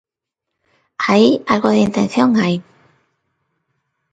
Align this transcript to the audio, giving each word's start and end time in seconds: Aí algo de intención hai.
Aí 1.11 1.29
algo 1.53 1.69
de 1.73 1.83
intención 1.87 2.29
hai. 2.41 2.55